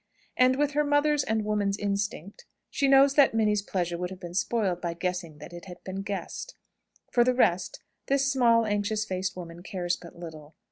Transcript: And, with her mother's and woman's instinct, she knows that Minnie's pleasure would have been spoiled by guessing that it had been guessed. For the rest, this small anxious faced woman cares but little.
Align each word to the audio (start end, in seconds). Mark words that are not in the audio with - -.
And, 0.35 0.55
with 0.55 0.71
her 0.71 0.83
mother's 0.83 1.23
and 1.23 1.45
woman's 1.45 1.77
instinct, 1.77 2.45
she 2.71 2.87
knows 2.87 3.13
that 3.13 3.35
Minnie's 3.35 3.61
pleasure 3.61 3.99
would 3.99 4.09
have 4.09 4.19
been 4.19 4.33
spoiled 4.33 4.81
by 4.81 4.95
guessing 4.95 5.37
that 5.37 5.53
it 5.53 5.65
had 5.65 5.77
been 5.83 6.01
guessed. 6.01 6.55
For 7.11 7.23
the 7.23 7.35
rest, 7.35 7.83
this 8.07 8.31
small 8.31 8.65
anxious 8.65 9.05
faced 9.05 9.35
woman 9.37 9.61
cares 9.61 9.95
but 9.95 10.15
little. 10.17 10.55